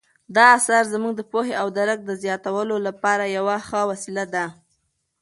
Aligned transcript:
دا 0.35 0.43
اثر 0.57 0.83
زموږ 0.93 1.13
د 1.17 1.21
پوهې 1.31 1.53
او 1.61 1.67
درک 1.77 1.99
د 2.05 2.11
زیاتولو 2.23 2.75
لپاره 2.87 3.33
یوه 3.37 3.55
ښه 3.67 3.81
وسیله 3.91 4.25
ده. 4.33 4.45